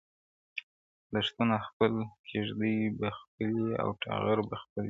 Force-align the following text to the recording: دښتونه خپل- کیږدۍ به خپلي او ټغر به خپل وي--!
دښتونه 1.15 1.55
خپل- 1.67 2.09
کیږدۍ 2.29 2.77
به 2.99 3.07
خپلي 3.19 3.65
او 3.81 3.89
ټغر 4.01 4.37
به 4.49 4.55
خپل 4.63 4.77
وي--! 4.79 4.79